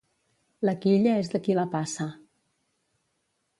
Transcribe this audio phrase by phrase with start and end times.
[0.69, 2.09] La quilla és de qui la passa.